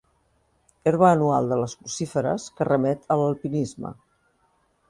[0.91, 3.93] Herba anual de les crucíferes que remet a l'alpinisme.